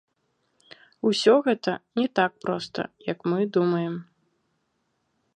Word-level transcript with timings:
Усё 1.09 1.33
гэта 1.47 1.73
не 1.99 2.05
так 2.19 2.31
проста, 2.45 2.81
як 3.11 3.19
мы 3.33 3.39
думаем. 3.59 3.93